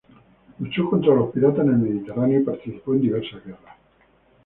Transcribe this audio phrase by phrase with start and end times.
[0.57, 3.75] Luchó contra los piratas en el Mediterráneo y participó en diversas guerras.